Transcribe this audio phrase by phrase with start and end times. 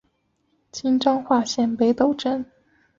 [0.71, 2.43] 今彰化县北斗镇。